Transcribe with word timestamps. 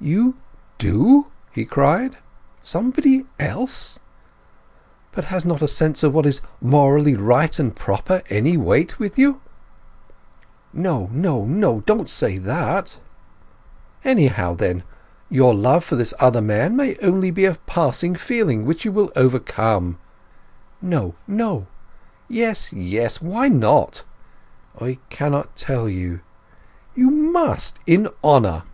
"You 0.00 0.34
do?" 0.78 1.28
he 1.52 1.64
cried. 1.64 2.16
"Somebody 2.60 3.24
else? 3.38 4.00
But 5.12 5.26
has 5.26 5.44
not 5.44 5.62
a 5.62 5.68
sense 5.68 6.02
of 6.02 6.12
what 6.12 6.26
is 6.26 6.40
morally 6.60 7.14
right 7.14 7.56
and 7.56 7.72
proper 7.72 8.20
any 8.28 8.56
weight 8.56 8.98
with 8.98 9.16
you?" 9.16 9.40
"No, 10.72 11.08
no, 11.12 11.44
no—don't 11.44 12.10
say 12.10 12.36
that!" 12.36 12.98
"Anyhow, 14.04 14.54
then, 14.54 14.82
your 15.30 15.54
love 15.54 15.84
for 15.84 15.94
this 15.94 16.14
other 16.18 16.40
man 16.42 16.74
may 16.74 16.94
be 16.94 17.00
only 17.00 17.44
a 17.44 17.54
passing 17.66 18.16
feeling 18.16 18.66
which 18.66 18.84
you 18.84 18.90
will 18.90 19.12
overcome—" 19.14 19.98
"No—no." 20.82 21.68
"Yes, 22.26 22.72
yes! 22.72 23.22
Why 23.22 23.46
not?" 23.46 24.02
"I 24.80 24.98
cannot 25.10 25.54
tell 25.54 25.88
you." 25.88 26.22
"You 26.96 27.08
must 27.12 27.78
in 27.86 28.08
honour!" 28.24 28.64